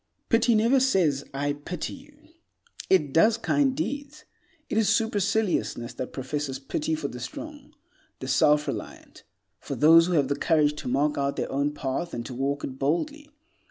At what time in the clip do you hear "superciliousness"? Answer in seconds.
4.89-5.93